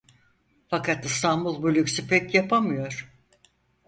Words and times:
Fakat 0.67 1.05
İstanbul 1.05 1.63
bu 1.63 1.75
lüksü 1.75 2.07
pek 2.07 2.33
yapamıyor. 2.33 3.09